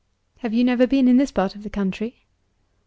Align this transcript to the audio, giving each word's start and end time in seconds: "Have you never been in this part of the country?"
"Have 0.39 0.51
you 0.51 0.63
never 0.63 0.87
been 0.87 1.07
in 1.07 1.17
this 1.17 1.31
part 1.31 1.53
of 1.53 1.61
the 1.61 1.69
country?" 1.69 2.23